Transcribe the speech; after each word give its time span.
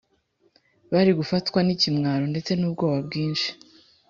bari 0.91 1.11
gufatwa 1.19 1.59
n’ikimwaro 1.63 2.23
ndetse 2.31 2.51
n’ubwoba 2.55 2.97
bwinshi 3.07 3.49